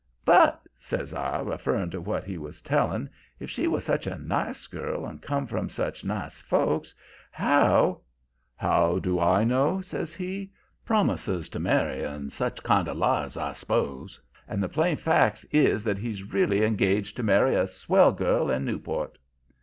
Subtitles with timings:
[0.25, 3.07] "'But,' says I, referring to what he was telling,
[3.39, 6.95] 'if she was such a nice girl and come from such nice folks,
[7.29, 8.01] how'
[8.55, 10.51] "'How do I know?' says he.
[10.85, 14.19] 'Promises to marry and such kind of lies, I s'pose.
[14.47, 18.65] And the plain fact is that he's really engaged to marry a swell girl in
[18.65, 19.19] Newport.'